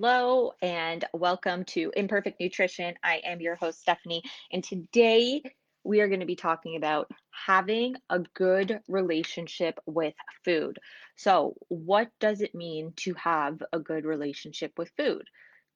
Hello 0.00 0.52
and 0.62 1.04
welcome 1.12 1.64
to 1.64 1.92
Imperfect 1.96 2.38
Nutrition. 2.38 2.94
I 3.02 3.16
am 3.24 3.40
your 3.40 3.56
host, 3.56 3.80
Stephanie, 3.80 4.22
and 4.52 4.62
today 4.62 5.42
we 5.82 6.00
are 6.00 6.06
going 6.06 6.20
to 6.20 6.26
be 6.26 6.36
talking 6.36 6.76
about 6.76 7.10
having 7.32 7.96
a 8.08 8.20
good 8.34 8.78
relationship 8.86 9.76
with 9.86 10.14
food. 10.44 10.78
So, 11.16 11.56
what 11.66 12.10
does 12.20 12.42
it 12.42 12.54
mean 12.54 12.92
to 12.98 13.14
have 13.14 13.60
a 13.72 13.80
good 13.80 14.04
relationship 14.04 14.70
with 14.78 14.88
food? 14.96 15.24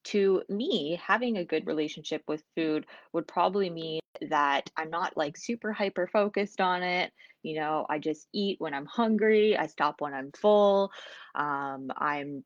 To 0.04 0.44
me, 0.48 1.00
having 1.04 1.38
a 1.38 1.44
good 1.44 1.66
relationship 1.66 2.22
with 2.28 2.44
food 2.54 2.86
would 3.12 3.26
probably 3.26 3.70
mean 3.70 4.02
that 4.30 4.70
I'm 4.76 4.90
not 4.90 5.16
like 5.16 5.36
super 5.36 5.72
hyper 5.72 6.06
focused 6.06 6.60
on 6.60 6.84
it. 6.84 7.12
You 7.42 7.56
know, 7.56 7.86
I 7.90 7.98
just 7.98 8.28
eat 8.32 8.60
when 8.60 8.72
I'm 8.72 8.86
hungry, 8.86 9.56
I 9.56 9.66
stop 9.66 10.00
when 10.00 10.14
I'm 10.14 10.30
full. 10.30 10.92
Um, 11.34 11.90
I'm 11.96 12.44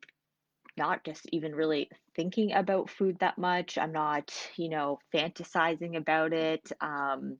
not 0.77 1.03
just 1.03 1.27
even 1.31 1.55
really 1.55 1.89
thinking 2.15 2.53
about 2.53 2.89
food 2.89 3.17
that 3.19 3.37
much. 3.37 3.77
I'm 3.77 3.91
not, 3.91 4.33
you 4.55 4.69
know, 4.69 4.99
fantasizing 5.13 5.97
about 5.97 6.33
it. 6.33 6.71
Um, 6.81 7.37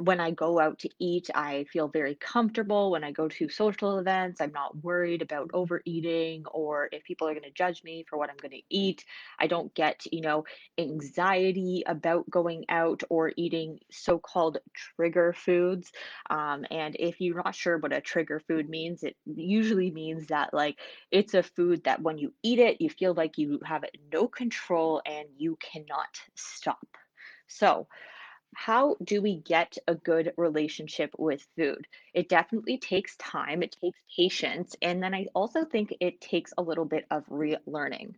when 0.00 0.20
I 0.20 0.30
go 0.30 0.58
out 0.58 0.78
to 0.80 0.90
eat, 0.98 1.28
I 1.34 1.64
feel 1.72 1.88
very 1.88 2.14
comfortable. 2.14 2.90
When 2.90 3.04
I 3.04 3.12
go 3.12 3.28
to 3.28 3.48
social 3.48 3.98
events, 3.98 4.40
I'm 4.40 4.52
not 4.52 4.82
worried 4.82 5.22
about 5.22 5.50
overeating 5.52 6.44
or 6.46 6.88
if 6.92 7.04
people 7.04 7.28
are 7.28 7.32
going 7.32 7.44
to 7.44 7.50
judge 7.50 7.82
me 7.84 8.04
for 8.08 8.18
what 8.18 8.30
I'm 8.30 8.36
going 8.36 8.52
to 8.52 8.62
eat. 8.70 9.04
I 9.38 9.46
don't 9.46 9.74
get, 9.74 10.06
you 10.10 10.20
know, 10.20 10.44
anxiety 10.78 11.84
about 11.86 12.28
going 12.30 12.64
out 12.68 13.02
or 13.08 13.32
eating 13.36 13.78
so 13.90 14.18
called 14.18 14.58
trigger 14.74 15.32
foods. 15.32 15.92
Um, 16.30 16.64
and 16.70 16.96
if 16.98 17.20
you're 17.20 17.42
not 17.42 17.54
sure 17.54 17.78
what 17.78 17.92
a 17.92 18.00
trigger 18.00 18.40
food 18.40 18.68
means, 18.68 19.02
it 19.02 19.16
usually 19.26 19.90
means 19.90 20.28
that, 20.28 20.54
like, 20.54 20.78
it's 21.10 21.34
a 21.34 21.42
food 21.42 21.84
that 21.84 22.02
when 22.02 22.18
you 22.18 22.32
eat 22.42 22.58
it, 22.58 22.80
you 22.80 22.90
feel 22.90 23.14
like 23.14 23.38
you 23.38 23.60
have 23.64 23.84
no 24.12 24.28
control 24.28 25.02
and 25.04 25.26
you 25.36 25.56
cannot 25.60 26.20
stop. 26.34 26.86
So, 27.48 27.88
how 28.54 28.96
do 29.04 29.22
we 29.22 29.36
get 29.36 29.76
a 29.86 29.94
good 29.94 30.32
relationship 30.36 31.10
with 31.18 31.46
food? 31.56 31.86
It 32.14 32.28
definitely 32.28 32.78
takes 32.78 33.16
time, 33.16 33.62
it 33.62 33.76
takes 33.80 33.98
patience, 34.16 34.74
and 34.82 35.02
then 35.02 35.14
I 35.14 35.26
also 35.34 35.64
think 35.64 35.94
it 36.00 36.20
takes 36.20 36.52
a 36.58 36.62
little 36.62 36.84
bit 36.84 37.06
of 37.10 37.26
relearning. 37.26 38.14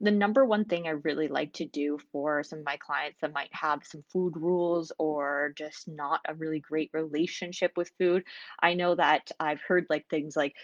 The 0.00 0.10
number 0.10 0.44
one 0.44 0.64
thing 0.64 0.86
I 0.86 0.90
really 0.90 1.28
like 1.28 1.52
to 1.54 1.66
do 1.66 1.98
for 2.12 2.42
some 2.42 2.60
of 2.60 2.64
my 2.64 2.76
clients 2.78 3.18
that 3.20 3.32
might 3.32 3.52
have 3.52 3.84
some 3.84 4.02
food 4.12 4.36
rules 4.36 4.92
or 4.98 5.52
just 5.56 5.88
not 5.88 6.20
a 6.26 6.34
really 6.34 6.60
great 6.60 6.90
relationship 6.92 7.72
with 7.76 7.90
food, 7.98 8.24
I 8.60 8.74
know 8.74 8.94
that 8.94 9.30
I've 9.38 9.60
heard 9.60 9.86
like 9.90 10.08
things 10.08 10.36
like, 10.36 10.54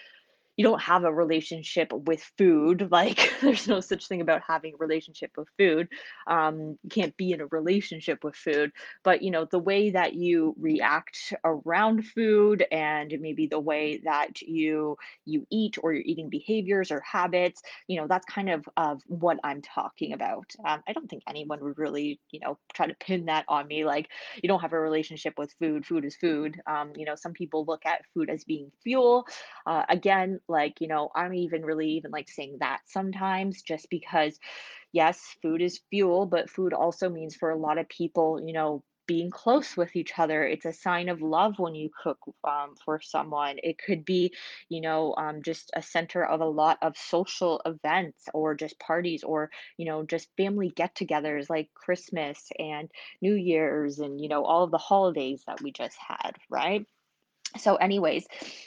you 0.58 0.64
don't 0.64 0.82
have 0.82 1.04
a 1.04 1.14
relationship 1.14 1.92
with 1.92 2.22
food. 2.36 2.88
Like, 2.98 3.32
there's 3.40 3.68
no 3.68 3.78
such 3.80 4.08
thing 4.08 4.20
about 4.22 4.42
having 4.44 4.74
a 4.74 4.76
relationship 4.78 5.30
with 5.36 5.46
food. 5.56 5.88
Um, 6.26 6.76
you 6.82 6.90
can't 6.90 7.16
be 7.16 7.30
in 7.30 7.40
a 7.40 7.46
relationship 7.46 8.24
with 8.24 8.34
food, 8.34 8.72
but 9.04 9.22
you 9.22 9.30
know, 9.30 9.44
the 9.44 9.60
way 9.60 9.90
that 9.90 10.14
you 10.14 10.56
react 10.58 11.32
around 11.44 12.04
food 12.06 12.64
and 12.72 13.14
maybe 13.20 13.46
the 13.46 13.60
way 13.60 14.00
that 14.04 14.40
you 14.42 14.96
you 15.26 15.46
eat 15.50 15.76
or 15.80 15.92
your 15.92 16.02
eating 16.04 16.28
behaviors 16.28 16.90
or 16.90 17.00
habits, 17.02 17.62
you 17.86 18.00
know, 18.00 18.08
that's 18.08 18.26
kind 18.26 18.50
of 18.50 18.68
of 18.76 19.00
what 19.06 19.38
I'm 19.44 19.62
talking 19.62 20.12
about. 20.12 20.50
Um, 20.66 20.82
I 20.88 20.92
don't 20.92 21.08
think 21.08 21.22
anyone 21.28 21.60
would 21.60 21.78
really, 21.78 22.18
you 22.32 22.40
know, 22.40 22.58
try 22.74 22.88
to 22.88 22.94
pin 22.94 23.26
that 23.26 23.44
on 23.46 23.68
me. 23.68 23.84
Like, 23.84 24.08
you 24.42 24.48
don't 24.48 24.60
have 24.60 24.72
a 24.72 24.80
relationship 24.80 25.34
with 25.38 25.54
food. 25.60 25.86
Food 25.86 26.04
is 26.04 26.16
food. 26.16 26.60
Um, 26.66 26.92
you 26.96 27.04
know, 27.04 27.14
some 27.14 27.32
people 27.32 27.64
look 27.64 27.86
at 27.86 28.04
food 28.12 28.28
as 28.28 28.42
being 28.42 28.72
fuel. 28.82 29.24
Uh, 29.66 29.84
again, 29.88 30.40
like, 30.48 30.80
you 30.80 30.88
know, 30.88 31.10
I'm 31.14 31.34
even 31.34 31.64
really 31.64 31.90
even 31.92 32.10
like 32.10 32.28
saying 32.28 32.58
that 32.60 32.80
sometimes 32.86 33.62
just 33.62 33.88
because, 33.90 34.38
yes, 34.92 35.36
food 35.42 35.62
is 35.62 35.80
fuel, 35.90 36.26
but 36.26 36.50
food 36.50 36.72
also 36.72 37.08
means 37.08 37.36
for 37.36 37.50
a 37.50 37.58
lot 37.58 37.78
of 37.78 37.88
people, 37.88 38.40
you 38.44 38.52
know, 38.52 38.82
being 39.06 39.30
close 39.30 39.76
with 39.76 39.96
each 39.96 40.18
other. 40.18 40.46
It's 40.46 40.66
a 40.66 40.72
sign 40.72 41.08
of 41.08 41.22
love 41.22 41.54
when 41.58 41.74
you 41.74 41.90
cook 42.02 42.18
um, 42.44 42.74
for 42.84 43.00
someone. 43.00 43.56
It 43.62 43.78
could 43.78 44.04
be, 44.04 44.34
you 44.68 44.82
know, 44.82 45.14
um, 45.16 45.42
just 45.42 45.70
a 45.74 45.82
center 45.82 46.24
of 46.24 46.40
a 46.40 46.46
lot 46.46 46.78
of 46.82 46.96
social 46.96 47.60
events 47.64 48.28
or 48.34 48.54
just 48.54 48.78
parties 48.78 49.24
or, 49.24 49.50
you 49.78 49.86
know, 49.86 50.04
just 50.04 50.28
family 50.36 50.70
get 50.76 50.94
togethers 50.94 51.48
like 51.48 51.70
Christmas 51.74 52.48
and 52.58 52.90
New 53.22 53.34
Year's 53.34 53.98
and, 53.98 54.20
you 54.20 54.28
know, 54.28 54.44
all 54.44 54.64
of 54.64 54.70
the 54.70 54.78
holidays 54.78 55.42
that 55.46 55.62
we 55.62 55.72
just 55.72 55.96
had, 55.96 56.32
right? 56.50 56.86
So 57.56 57.76
anyways 57.76 58.26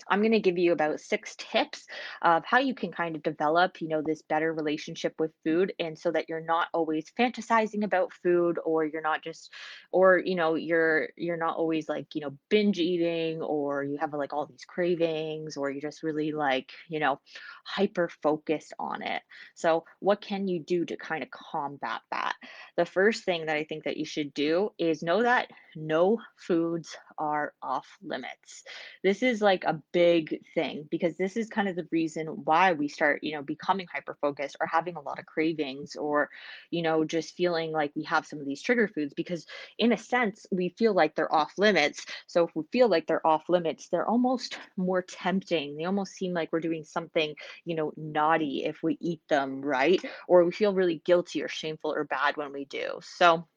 i'm 0.09 0.21
going 0.21 0.31
to 0.31 0.39
give 0.39 0.57
you 0.57 0.71
about 0.71 0.99
six 0.99 1.35
tips 1.37 1.85
of 2.21 2.43
how 2.45 2.57
you 2.57 2.73
can 2.73 2.91
kind 2.91 3.15
of 3.15 3.23
develop 3.23 3.79
you 3.81 3.87
know 3.87 4.01
this 4.01 4.21
better 4.23 4.53
relationship 4.53 5.13
with 5.19 5.31
food 5.43 5.73
and 5.79 5.97
so 5.97 6.11
that 6.11 6.27
you're 6.27 6.43
not 6.43 6.67
always 6.73 7.11
fantasizing 7.19 7.83
about 7.83 8.11
food 8.23 8.57
or 8.65 8.85
you're 8.85 9.01
not 9.01 9.23
just 9.23 9.51
or 9.91 10.17
you 10.17 10.35
know 10.35 10.55
you're 10.55 11.09
you're 11.15 11.37
not 11.37 11.57
always 11.57 11.87
like 11.87 12.07
you 12.15 12.21
know 12.21 12.35
binge 12.49 12.79
eating 12.79 13.41
or 13.41 13.83
you 13.83 13.97
have 13.99 14.13
like 14.13 14.33
all 14.33 14.45
these 14.45 14.65
cravings 14.65 15.57
or 15.57 15.69
you're 15.69 15.81
just 15.81 16.03
really 16.03 16.31
like 16.31 16.71
you 16.89 16.99
know 16.99 17.19
hyper 17.65 18.09
focused 18.23 18.73
on 18.79 19.01
it. 19.01 19.21
So 19.55 19.85
what 19.99 20.21
can 20.21 20.47
you 20.47 20.59
do 20.59 20.85
to 20.85 20.97
kind 20.97 21.23
of 21.23 21.29
combat 21.29 22.01
that? 22.11 22.35
The 22.77 22.85
first 22.85 23.23
thing 23.23 23.45
that 23.45 23.55
i 23.55 23.63
think 23.63 23.83
that 23.83 23.97
you 23.97 24.05
should 24.05 24.33
do 24.33 24.71
is 24.77 25.03
know 25.03 25.21
that 25.23 25.49
no 25.75 26.17
foods 26.37 26.95
are 27.17 27.53
off 27.61 27.87
limits 28.03 28.63
this 29.03 29.23
is 29.23 29.41
like 29.41 29.63
a 29.63 29.81
big 29.91 30.39
thing 30.53 30.87
because 30.91 31.17
this 31.17 31.37
is 31.37 31.49
kind 31.49 31.67
of 31.67 31.75
the 31.75 31.87
reason 31.91 32.27
why 32.27 32.73
we 32.73 32.87
start, 32.87 33.23
you 33.23 33.33
know, 33.33 33.41
becoming 33.41 33.87
hyper 33.91 34.17
focused 34.21 34.57
or 34.59 34.67
having 34.67 34.95
a 34.95 35.01
lot 35.01 35.19
of 35.19 35.25
cravings 35.25 35.95
or, 35.95 36.29
you 36.69 36.81
know, 36.81 37.03
just 37.03 37.35
feeling 37.35 37.71
like 37.71 37.91
we 37.95 38.03
have 38.03 38.25
some 38.25 38.39
of 38.39 38.45
these 38.45 38.61
trigger 38.61 38.87
foods 38.87 39.13
because 39.15 39.45
in 39.79 39.91
a 39.91 39.97
sense 39.97 40.45
we 40.51 40.69
feel 40.77 40.93
like 40.93 41.15
they're 41.15 41.33
off 41.33 41.53
limits. 41.57 42.05
So 42.27 42.45
if 42.47 42.51
we 42.55 42.63
feel 42.71 42.89
like 42.89 43.07
they're 43.07 43.25
off 43.25 43.43
limits, 43.49 43.87
they're 43.89 44.07
almost 44.07 44.57
more 44.77 45.01
tempting. 45.01 45.77
They 45.77 45.85
almost 45.85 46.13
seem 46.13 46.33
like 46.33 46.51
we're 46.51 46.59
doing 46.59 46.83
something, 46.83 47.35
you 47.65 47.75
know, 47.75 47.93
naughty 47.97 48.63
if 48.65 48.77
we 48.83 48.97
eat 49.01 49.21
them, 49.29 49.61
right? 49.61 50.01
Or 50.27 50.43
we 50.45 50.51
feel 50.51 50.73
really 50.73 51.01
guilty 51.05 51.41
or 51.43 51.47
shameful 51.47 51.93
or 51.93 52.03
bad 52.03 52.37
when 52.37 52.53
we 52.53 52.65
do. 52.65 52.99
So 53.01 53.47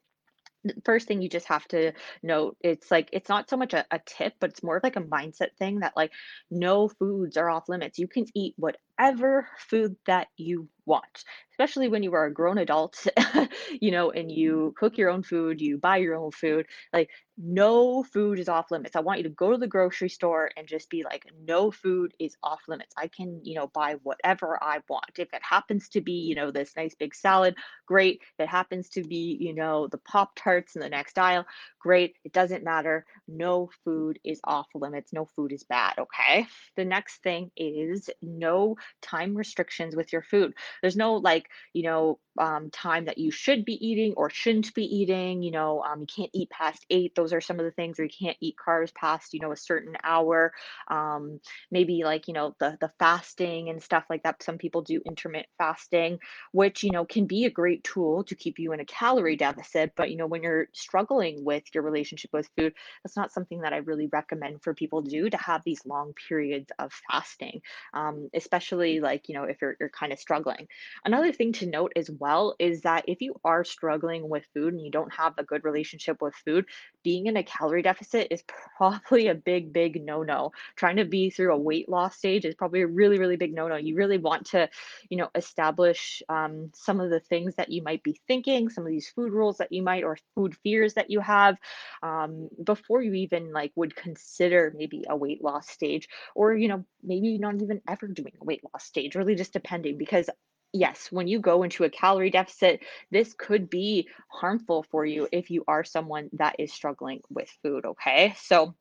first 0.83 1.07
thing 1.07 1.21
you 1.21 1.29
just 1.29 1.47
have 1.47 1.67
to 1.67 1.91
note 2.23 2.57
it's 2.61 2.91
like 2.91 3.09
it's 3.13 3.29
not 3.29 3.49
so 3.49 3.57
much 3.57 3.73
a, 3.73 3.85
a 3.91 3.99
tip 4.05 4.33
but 4.39 4.49
it's 4.51 4.63
more 4.63 4.77
of 4.77 4.83
like 4.83 4.95
a 4.95 5.01
mindset 5.01 5.55
thing 5.57 5.79
that 5.79 5.93
like 5.95 6.11
no 6.51 6.87
foods 6.87 7.37
are 7.37 7.49
off 7.49 7.69
limits. 7.69 7.99
You 7.99 8.07
can 8.07 8.25
eat 8.33 8.55
whatever 8.97 9.47
food 9.57 9.95
that 10.05 10.27
you 10.37 10.67
want 10.85 11.23
especially 11.51 11.87
when 11.87 12.03
you 12.03 12.13
are 12.13 12.25
a 12.25 12.33
grown 12.33 12.57
adult 12.57 13.07
you 13.81 13.91
know 13.91 14.11
and 14.11 14.29
mm-hmm. 14.29 14.39
you 14.39 14.75
cook 14.77 14.97
your 14.97 15.09
own 15.09 15.23
food 15.23 15.59
you 15.59 15.77
buy 15.77 15.97
your 15.97 16.15
own 16.15 16.31
food 16.31 16.65
like 16.93 17.09
no 17.37 18.01
food 18.03 18.39
is 18.39 18.47
off 18.47 18.71
limits. 18.71 18.95
I 18.95 19.01
want 19.01 19.19
you 19.19 19.23
to 19.23 19.29
go 19.29 19.51
to 19.51 19.57
the 19.57 19.67
grocery 19.67 20.09
store 20.09 20.51
and 20.55 20.67
just 20.67 20.89
be 20.89 21.03
like 21.03 21.25
no 21.45 21.69
food 21.69 22.13
is 22.17 22.37
off 22.41 22.61
limits. 22.67 22.93
I 22.97 23.07
can 23.07 23.41
you 23.43 23.55
know 23.55 23.67
buy 23.67 23.95
whatever 24.03 24.57
i 24.61 24.79
want. 24.87 25.19
If 25.19 25.33
it 25.33 25.41
happens 25.43 25.89
to 25.89 26.01
be 26.01 26.13
you 26.13 26.35
know 26.35 26.51
this 26.51 26.75
nice 26.77 26.95
big 26.95 27.13
salad 27.13 27.55
great. 27.85 28.21
If 28.21 28.45
it 28.45 28.49
happens 28.49 28.89
to 28.89 29.03
be 29.03 29.37
you 29.39 29.53
know 29.53 29.87
the 29.87 29.97
pop 29.97 30.31
tarts 30.35 30.75
in 30.75 30.81
the 30.81 30.89
next 30.89 31.17
aisle 31.17 31.45
great 31.85 32.15
it 32.23 32.33
doesn't 32.33 32.63
matter 32.63 33.05
no 33.27 33.69
food 33.83 34.17
is 34.23 34.39
off 34.43 34.67
limits 34.73 35.13
no 35.13 35.25
food 35.35 35.51
is 35.51 35.63
bad 35.63 35.93
okay? 35.99 36.45
The 36.75 36.85
next 36.85 37.21
thing 37.23 37.51
is 37.55 38.09
no 38.21 38.75
time 39.01 39.35
restrictions 39.35 39.95
with 39.95 40.11
your 40.11 40.21
food. 40.21 40.53
There's 40.81 40.95
no 40.95 41.15
like 41.15 41.47
you 41.73 41.83
know 41.83 42.19
um, 42.37 42.69
time 42.71 43.05
that 43.05 43.17
you 43.17 43.31
should 43.31 43.63
be 43.63 43.73
eating 43.85 44.13
or 44.17 44.29
shouldn't 44.29 44.73
be 44.73 44.83
eating 44.83 45.41
you 45.41 45.51
know 45.51 45.83
um, 45.83 46.01
you 46.01 46.07
can't 46.07 46.31
eat 46.33 46.49
past 46.49 46.85
eight. 46.89 47.15
Those 47.15 47.33
are 47.33 47.41
some 47.41 47.59
of 47.59 47.65
the 47.65 47.71
things 47.71 47.99
or 47.99 48.03
you 48.03 48.09
can't 48.09 48.37
eat 48.41 48.55
carbs 48.65 48.93
past 48.93 49.33
you 49.33 49.39
know 49.39 49.51
a 49.51 49.57
certain 49.57 49.95
hour. 50.03 50.53
Um, 50.89 51.39
maybe 51.71 52.01
like 52.03 52.27
you 52.27 52.33
know 52.33 52.55
the 52.59 52.77
the 52.81 52.91
fasting 52.99 53.69
and 53.69 53.81
stuff 53.81 54.05
like 54.09 54.23
that. 54.23 54.43
Some 54.43 54.57
people 54.57 54.81
do 54.81 55.01
intermittent 55.05 55.49
fasting 55.57 56.19
which 56.51 56.83
you 56.83 56.91
know 56.91 57.05
can 57.05 57.25
be 57.25 57.45
a 57.45 57.49
great 57.49 57.83
tool 57.83 58.23
to 58.23 58.35
keep 58.35 58.59
you 58.59 58.73
in 58.73 58.79
a 58.79 58.85
calorie 58.85 59.35
deficit 59.35 59.91
but 59.95 60.09
you 60.11 60.17
know 60.17 60.27
when 60.27 60.43
you're 60.43 60.67
struggling 60.73 61.43
with 61.43 61.63
your 61.75 61.83
relationship 61.83 62.31
with 62.33 62.49
food 62.57 62.73
that's 63.03 63.17
not 63.17 63.31
something 63.31 63.61
that 63.61 63.73
i 63.73 63.77
really 63.77 64.07
recommend 64.07 64.61
for 64.63 64.73
people 64.73 65.03
to 65.03 65.09
do 65.09 65.29
to 65.29 65.37
have 65.37 65.61
these 65.65 65.85
long 65.85 66.13
periods 66.27 66.71
of 66.79 66.91
fasting 67.09 67.61
um, 67.93 68.29
especially 68.33 68.99
like, 68.99 69.29
you 69.29 69.35
know, 69.35 69.43
if 69.43 69.57
you're, 69.61 69.75
you're 69.79 69.89
kind 69.89 70.13
of 70.13 70.19
struggling. 70.19 70.67
Another 71.03 71.31
thing 71.31 71.53
to 71.53 71.65
note 71.65 71.93
as 71.95 72.09
well 72.09 72.55
is 72.59 72.81
that 72.81 73.05
if 73.07 73.21
you 73.21 73.39
are 73.43 73.63
struggling 73.63 74.29
with 74.29 74.45
food 74.53 74.73
and 74.73 74.83
you 74.83 74.91
don't 74.91 75.13
have 75.13 75.33
a 75.37 75.43
good 75.43 75.63
relationship 75.63 76.21
with 76.21 76.35
food, 76.45 76.65
being 77.03 77.27
in 77.27 77.37
a 77.37 77.43
calorie 77.43 77.81
deficit 77.81 78.27
is 78.31 78.43
probably 78.77 79.27
a 79.27 79.35
big, 79.35 79.73
big 79.73 80.03
no 80.03 80.23
no. 80.23 80.51
Trying 80.75 80.97
to 80.97 81.05
be 81.05 81.29
through 81.29 81.53
a 81.53 81.57
weight 81.57 81.89
loss 81.89 82.17
stage 82.17 82.45
is 82.45 82.55
probably 82.55 82.81
a 82.81 82.87
really, 82.87 83.19
really 83.19 83.37
big 83.37 83.53
no 83.53 83.67
no. 83.67 83.75
You 83.75 83.95
really 83.95 84.17
want 84.17 84.47
to, 84.47 84.69
you 85.09 85.17
know, 85.17 85.29
establish 85.35 86.21
um, 86.29 86.71
some 86.73 86.99
of 86.99 87.09
the 87.09 87.19
things 87.19 87.55
that 87.55 87.71
you 87.71 87.83
might 87.83 88.03
be 88.03 88.19
thinking, 88.27 88.69
some 88.69 88.85
of 88.85 88.91
these 88.91 89.09
food 89.09 89.31
rules 89.31 89.57
that 89.57 89.71
you 89.71 89.83
might, 89.83 90.03
or 90.03 90.17
food 90.33 90.55
fears 90.63 90.95
that 90.95 91.09
you 91.09 91.19
have 91.19 91.57
um, 92.03 92.49
before 92.63 93.01
you 93.01 93.13
even 93.13 93.51
like 93.51 93.71
would 93.75 93.95
consider 93.95 94.73
maybe 94.75 95.05
a 95.07 95.15
weight 95.15 95.43
loss 95.43 95.69
stage 95.69 96.07
or 96.35 96.53
you 96.53 96.67
know 96.67 96.85
maybe 97.03 97.37
not 97.37 97.61
even 97.61 97.81
ever 97.87 98.07
doing 98.07 98.33
a 98.41 98.45
weight 98.45 98.61
loss 98.73 98.85
stage 98.85 99.15
really 99.15 99.35
just 99.35 99.53
depending 99.53 99.97
because 99.97 100.29
yes 100.73 101.07
when 101.11 101.27
you 101.27 101.39
go 101.39 101.63
into 101.63 101.83
a 101.83 101.89
calorie 101.89 102.29
deficit 102.29 102.81
this 103.11 103.33
could 103.33 103.69
be 103.69 104.07
harmful 104.27 104.83
for 104.91 105.05
you 105.05 105.27
if 105.31 105.49
you 105.49 105.63
are 105.67 105.83
someone 105.83 106.29
that 106.33 106.55
is 106.59 106.73
struggling 106.73 107.21
with 107.29 107.49
food 107.61 107.85
okay? 107.85 108.35
So 108.37 108.75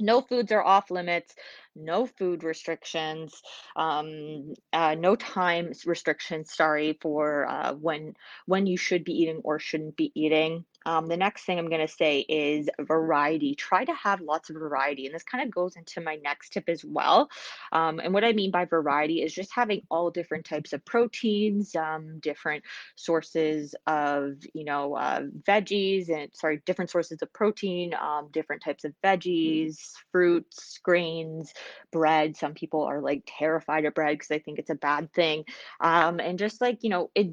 no 0.00 0.20
foods 0.20 0.50
are 0.52 0.62
off 0.62 0.90
limits 0.90 1.34
no 1.76 2.06
food 2.06 2.42
restrictions 2.42 3.42
um, 3.76 4.54
uh, 4.72 4.94
no 4.98 5.14
time 5.14 5.72
restrictions 5.86 6.54
sorry 6.54 6.98
for 7.00 7.46
uh, 7.46 7.74
when 7.74 8.14
when 8.46 8.66
you 8.66 8.76
should 8.76 9.04
be 9.04 9.12
eating 9.12 9.40
or 9.44 9.58
shouldn't 9.58 9.96
be 9.96 10.10
eating 10.14 10.64
um, 10.86 11.06
the 11.06 11.16
next 11.16 11.44
thing 11.44 11.58
I'm 11.58 11.68
going 11.68 11.86
to 11.86 11.92
say 11.92 12.20
is 12.20 12.68
variety. 12.80 13.54
Try 13.54 13.84
to 13.84 13.94
have 13.94 14.20
lots 14.20 14.50
of 14.50 14.56
variety. 14.56 15.06
And 15.06 15.14
this 15.14 15.22
kind 15.22 15.44
of 15.44 15.54
goes 15.54 15.76
into 15.76 16.00
my 16.00 16.16
next 16.16 16.52
tip 16.52 16.68
as 16.68 16.84
well. 16.84 17.30
Um, 17.72 18.00
and 18.00 18.14
what 18.14 18.24
I 18.24 18.32
mean 18.32 18.50
by 18.50 18.64
variety 18.64 19.22
is 19.22 19.34
just 19.34 19.52
having 19.52 19.82
all 19.90 20.10
different 20.10 20.44
types 20.44 20.72
of 20.72 20.84
proteins, 20.84 21.74
um, 21.76 22.18
different 22.20 22.64
sources 22.96 23.74
of, 23.86 24.34
you 24.54 24.64
know, 24.64 24.96
uh, 24.96 25.22
veggies 25.46 26.08
and 26.08 26.30
sorry, 26.34 26.62
different 26.64 26.90
sources 26.90 27.20
of 27.22 27.32
protein, 27.32 27.94
um, 27.94 28.28
different 28.32 28.62
types 28.62 28.84
of 28.84 28.94
veggies, 29.04 29.78
fruits, 30.12 30.78
grains, 30.82 31.52
bread. 31.92 32.36
Some 32.36 32.54
people 32.54 32.82
are 32.82 33.00
like 33.00 33.22
terrified 33.26 33.84
of 33.84 33.94
bread 33.94 34.14
because 34.14 34.28
they 34.28 34.38
think 34.38 34.58
it's 34.58 34.70
a 34.70 34.74
bad 34.74 35.12
thing. 35.12 35.44
Um, 35.80 36.20
and 36.20 36.38
just 36.38 36.60
like, 36.60 36.78
you 36.82 36.90
know, 36.90 37.10
it, 37.14 37.28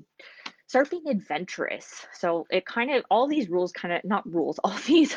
start 0.67 0.89
being 0.89 1.07
adventurous. 1.07 2.05
So 2.13 2.45
it 2.49 2.65
kind 2.65 2.91
of 2.91 3.03
all 3.09 3.27
these 3.27 3.49
rules 3.49 3.71
kind 3.71 3.93
of 3.93 4.01
not 4.03 4.25
rules, 4.31 4.59
all 4.63 4.77
these 4.85 5.15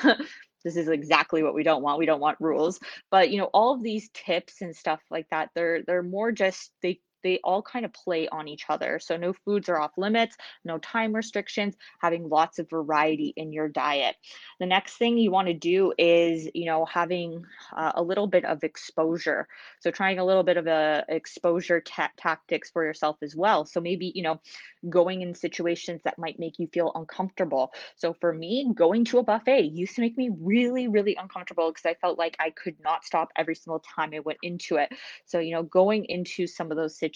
this 0.64 0.76
is 0.76 0.88
exactly 0.88 1.42
what 1.42 1.54
we 1.54 1.62
don't 1.62 1.82
want. 1.82 1.98
We 1.98 2.06
don't 2.06 2.20
want 2.20 2.38
rules. 2.40 2.78
But 3.10 3.30
you 3.30 3.38
know, 3.38 3.50
all 3.52 3.74
of 3.74 3.82
these 3.82 4.10
tips 4.12 4.60
and 4.60 4.74
stuff 4.76 5.00
like 5.10 5.26
that, 5.30 5.50
they're 5.54 5.82
they're 5.86 6.02
more 6.02 6.32
just 6.32 6.72
they 6.82 7.00
they 7.22 7.40
all 7.44 7.62
kind 7.62 7.84
of 7.84 7.92
play 7.92 8.28
on 8.28 8.48
each 8.48 8.66
other. 8.68 8.98
So 8.98 9.16
no 9.16 9.32
foods 9.32 9.68
are 9.68 9.78
off 9.78 9.92
limits, 9.96 10.36
no 10.64 10.78
time 10.78 11.14
restrictions, 11.14 11.76
having 12.00 12.28
lots 12.28 12.58
of 12.58 12.68
variety 12.70 13.32
in 13.36 13.52
your 13.52 13.68
diet. 13.68 14.16
The 14.58 14.66
next 14.66 14.96
thing 14.96 15.18
you 15.18 15.30
want 15.30 15.48
to 15.48 15.54
do 15.54 15.92
is, 15.98 16.48
you 16.54 16.66
know, 16.66 16.84
having 16.84 17.44
uh, 17.76 17.92
a 17.94 18.02
little 18.02 18.26
bit 18.26 18.44
of 18.44 18.64
exposure. 18.64 19.48
So 19.80 19.90
trying 19.90 20.18
a 20.18 20.24
little 20.24 20.42
bit 20.42 20.56
of 20.56 20.66
a 20.66 21.04
exposure 21.08 21.80
ta- 21.80 22.10
tactics 22.16 22.70
for 22.70 22.84
yourself 22.84 23.16
as 23.22 23.34
well. 23.36 23.64
So 23.64 23.80
maybe, 23.80 24.12
you 24.14 24.22
know, 24.22 24.40
going 24.88 25.22
in 25.22 25.34
situations 25.34 26.00
that 26.04 26.18
might 26.18 26.38
make 26.38 26.58
you 26.58 26.66
feel 26.68 26.92
uncomfortable. 26.94 27.72
So 27.96 28.14
for 28.14 28.32
me, 28.32 28.70
going 28.74 29.04
to 29.06 29.18
a 29.18 29.22
buffet 29.22 29.72
used 29.72 29.94
to 29.96 30.00
make 30.00 30.16
me 30.16 30.30
really, 30.40 30.88
really 30.88 31.16
uncomfortable 31.16 31.70
because 31.70 31.86
I 31.86 31.94
felt 31.94 32.18
like 32.18 32.36
I 32.40 32.50
could 32.50 32.76
not 32.80 33.04
stop 33.04 33.30
every 33.36 33.54
single 33.54 33.80
time 33.80 34.12
I 34.14 34.20
went 34.20 34.38
into 34.42 34.76
it. 34.76 34.92
So, 35.26 35.38
you 35.38 35.52
know, 35.54 35.62
going 35.62 36.06
into 36.06 36.46
some 36.46 36.70
of 36.70 36.76
those 36.76 36.96
situations 36.96 37.09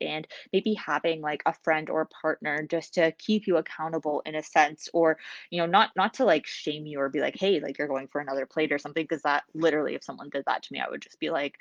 and 0.00 0.26
maybe 0.52 0.74
having 0.74 1.20
like 1.20 1.42
a 1.46 1.52
friend 1.52 1.90
or 1.90 2.02
a 2.02 2.06
partner 2.06 2.66
just 2.70 2.94
to 2.94 3.12
keep 3.12 3.46
you 3.46 3.56
accountable 3.56 4.22
in 4.26 4.34
a 4.34 4.42
sense, 4.42 4.88
or, 4.92 5.18
you 5.50 5.58
know, 5.60 5.66
not 5.66 5.90
not 5.96 6.14
to 6.14 6.24
like 6.24 6.46
shame 6.46 6.86
you 6.86 7.00
or 7.00 7.08
be 7.08 7.20
like, 7.20 7.36
hey, 7.38 7.60
like 7.60 7.78
you're 7.78 7.88
going 7.88 8.08
for 8.08 8.20
another 8.20 8.46
plate 8.46 8.72
or 8.72 8.78
something, 8.78 9.04
because 9.04 9.22
that 9.22 9.44
literally, 9.54 9.94
if 9.94 10.04
someone 10.04 10.30
did 10.30 10.44
that 10.46 10.62
to 10.62 10.72
me, 10.72 10.80
I 10.80 10.88
would 10.90 11.02
just 11.02 11.18
be 11.20 11.30
like, 11.30 11.58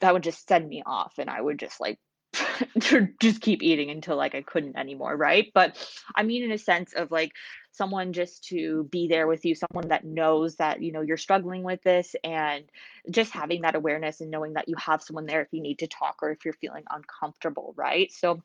that 0.00 0.12
would 0.12 0.22
just 0.22 0.46
send 0.48 0.68
me 0.68 0.82
off 0.86 1.14
and 1.18 1.30
I 1.30 1.40
would 1.40 1.58
just 1.58 1.80
like 1.80 1.98
just 3.20 3.40
keep 3.40 3.62
eating 3.62 3.90
until 3.90 4.16
like 4.16 4.34
I 4.34 4.42
couldn't 4.42 4.76
anymore, 4.76 5.16
right? 5.16 5.50
But 5.54 5.76
I 6.14 6.22
mean 6.22 6.42
in 6.42 6.52
a 6.52 6.58
sense 6.58 6.92
of 6.94 7.10
like 7.10 7.32
someone 7.72 8.12
just 8.12 8.44
to 8.44 8.84
be 8.84 9.08
there 9.08 9.26
with 9.26 9.44
you, 9.44 9.54
someone 9.54 9.88
that 9.88 10.04
knows 10.04 10.56
that 10.56 10.82
you 10.82 10.92
know 10.92 11.02
you're 11.02 11.16
struggling 11.16 11.62
with 11.62 11.82
this 11.82 12.14
and 12.24 12.64
just 13.10 13.32
having 13.32 13.62
that 13.62 13.74
awareness 13.74 14.20
and 14.20 14.30
knowing 14.30 14.54
that 14.54 14.68
you 14.68 14.76
have 14.76 15.02
someone 15.02 15.26
there 15.26 15.42
if 15.42 15.48
you 15.52 15.60
need 15.60 15.78
to 15.80 15.86
talk 15.86 16.16
or 16.22 16.30
if 16.30 16.44
you're 16.44 16.54
feeling 16.54 16.84
uncomfortable, 16.90 17.74
right? 17.76 18.10
So 18.12 18.42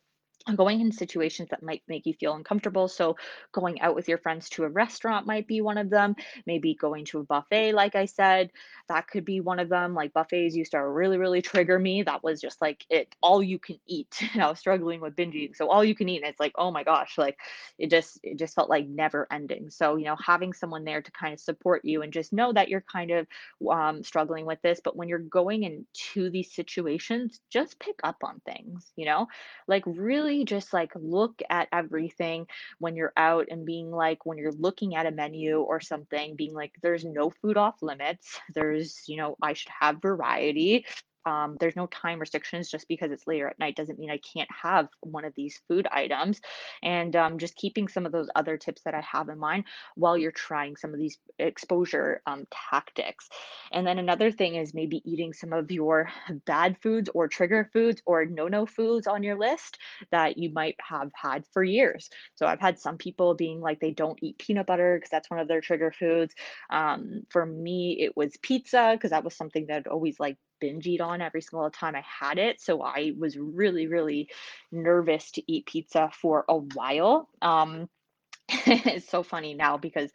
going 0.55 0.81
in 0.81 0.91
situations 0.91 1.49
that 1.49 1.63
might 1.63 1.83
make 1.87 2.05
you 2.05 2.13
feel 2.13 2.33
uncomfortable. 2.33 2.87
So, 2.87 3.17
going 3.51 3.81
out 3.81 3.95
with 3.95 4.07
your 4.07 4.17
friends 4.17 4.49
to 4.49 4.63
a 4.63 4.69
restaurant 4.69 5.25
might 5.25 5.47
be 5.47 5.61
one 5.61 5.77
of 5.77 5.89
them. 5.89 6.15
Maybe 6.45 6.73
going 6.73 7.05
to 7.05 7.19
a 7.19 7.23
buffet, 7.23 7.73
like 7.73 7.95
I 7.95 8.05
said, 8.05 8.51
that 8.89 9.07
could 9.07 9.25
be 9.25 9.39
one 9.39 9.59
of 9.59 9.69
them. 9.69 9.93
Like 9.93 10.13
buffets 10.13 10.55
used 10.55 10.71
to 10.71 10.85
really, 10.85 11.17
really 11.17 11.41
trigger 11.41 11.77
me. 11.77 12.03
That 12.03 12.23
was 12.23 12.41
just 12.41 12.61
like 12.61 12.85
it 12.89 13.15
all 13.21 13.41
you 13.41 13.59
can 13.59 13.79
eat. 13.87 14.21
And 14.33 14.41
I 14.41 14.49
was 14.49 14.59
struggling 14.59 15.01
with 15.01 15.15
binge 15.15 15.35
eating. 15.35 15.55
So, 15.55 15.69
all 15.69 15.83
you 15.83 15.95
can 15.95 16.09
eat, 16.09 16.21
and 16.21 16.29
it's 16.29 16.39
like, 16.39 16.53
oh 16.55 16.71
my 16.71 16.83
gosh, 16.83 17.17
like 17.17 17.37
it 17.77 17.89
just, 17.89 18.19
it 18.23 18.37
just 18.37 18.55
felt 18.55 18.69
like 18.69 18.87
never 18.87 19.27
ending. 19.31 19.69
So, 19.69 19.97
you 19.97 20.05
know, 20.05 20.15
having 20.15 20.53
someone 20.53 20.83
there 20.85 21.01
to 21.01 21.11
kind 21.11 21.33
of 21.33 21.39
support 21.39 21.85
you 21.85 22.01
and 22.01 22.13
just 22.13 22.33
know 22.33 22.53
that 22.53 22.69
you're 22.69 22.81
kind 22.91 23.11
of 23.11 23.27
um, 23.69 24.03
struggling 24.03 24.45
with 24.45 24.61
this. 24.61 24.79
But 24.83 24.95
when 24.95 25.09
you're 25.09 25.19
going 25.19 25.63
into 25.63 26.29
these 26.29 26.53
situations, 26.53 27.39
just 27.49 27.79
pick 27.79 27.99
up 28.03 28.17
on 28.23 28.41
things, 28.45 28.91
you 28.95 29.05
know, 29.05 29.27
like 29.67 29.83
really 29.85 30.30
really 30.31 30.45
just 30.45 30.73
like 30.73 30.91
look 30.95 31.41
at 31.49 31.67
everything 31.71 32.47
when 32.79 32.95
you're 32.95 33.13
out 33.17 33.47
and 33.49 33.65
being 33.65 33.91
like, 33.91 34.25
when 34.25 34.37
you're 34.37 34.53
looking 34.53 34.95
at 34.95 35.05
a 35.05 35.11
menu 35.11 35.59
or 35.59 35.79
something, 35.79 36.35
being 36.35 36.53
like, 36.53 36.71
there's 36.81 37.03
no 37.03 37.29
food 37.29 37.57
off 37.57 37.81
limits. 37.81 38.39
There's, 38.53 39.03
you 39.07 39.17
know, 39.17 39.35
I 39.41 39.53
should 39.53 39.71
have 39.79 40.01
variety 40.01 40.85
um, 41.25 41.57
there's 41.59 41.75
no 41.75 41.87
time 41.87 42.19
restrictions 42.19 42.69
just 42.69 42.87
because 42.87 43.11
it's 43.11 43.27
later 43.27 43.47
at 43.47 43.59
night 43.59 43.75
doesn't 43.75 43.99
mean 43.99 44.09
I 44.09 44.19
can't 44.19 44.49
have 44.51 44.87
one 45.01 45.25
of 45.25 45.33
these 45.35 45.61
food 45.67 45.87
items. 45.91 46.39
And 46.83 47.15
um, 47.15 47.37
just 47.37 47.55
keeping 47.55 47.87
some 47.87 48.05
of 48.05 48.11
those 48.11 48.29
other 48.35 48.57
tips 48.57 48.81
that 48.83 48.93
I 48.93 49.01
have 49.01 49.29
in 49.29 49.39
mind 49.39 49.65
while 49.95 50.17
you're 50.17 50.31
trying 50.31 50.75
some 50.75 50.93
of 50.93 50.99
these 50.99 51.17
exposure 51.39 52.21
um, 52.25 52.45
tactics. 52.71 53.29
And 53.71 53.85
then 53.85 53.99
another 53.99 54.31
thing 54.31 54.55
is 54.55 54.73
maybe 54.73 55.01
eating 55.05 55.33
some 55.33 55.53
of 55.53 55.71
your 55.71 56.09
bad 56.45 56.77
foods 56.81 57.09
or 57.13 57.27
trigger 57.27 57.69
foods 57.71 58.01
or 58.05 58.25
no 58.25 58.47
no 58.47 58.65
foods 58.65 59.07
on 59.07 59.23
your 59.23 59.37
list 59.37 59.77
that 60.11 60.37
you 60.37 60.51
might 60.51 60.75
have 60.81 61.11
had 61.15 61.43
for 61.53 61.63
years. 61.63 62.09
So 62.35 62.45
I've 62.45 62.59
had 62.59 62.79
some 62.79 62.97
people 62.97 63.35
being 63.35 63.61
like 63.61 63.79
they 63.79 63.91
don't 63.91 64.19
eat 64.21 64.37
peanut 64.37 64.67
butter 64.67 64.97
because 64.97 65.09
that's 65.09 65.29
one 65.29 65.39
of 65.39 65.47
their 65.47 65.61
trigger 65.61 65.91
foods. 65.91 66.33
Um, 66.69 67.21
for 67.29 67.45
me, 67.45 67.97
it 67.99 68.15
was 68.15 68.37
pizza 68.41 68.91
because 68.93 69.11
that 69.11 69.23
was 69.23 69.35
something 69.35 69.67
that 69.67 69.77
I'd 69.77 69.87
always 69.87 70.19
like 70.19 70.37
binge 70.61 70.87
eat 70.87 71.01
on 71.01 71.21
every 71.21 71.41
single 71.41 71.69
time 71.69 71.95
I 71.95 72.03
had 72.05 72.37
it. 72.37 72.61
So 72.61 72.81
I 72.81 73.13
was 73.19 73.37
really, 73.37 73.87
really 73.87 74.29
nervous 74.71 75.31
to 75.31 75.51
eat 75.51 75.65
pizza 75.65 76.09
for 76.13 76.45
a 76.47 76.57
while. 76.57 77.27
Um, 77.41 77.89
it's 78.67 79.07
so 79.09 79.23
funny 79.23 79.53
now 79.53 79.77
because 79.77 80.11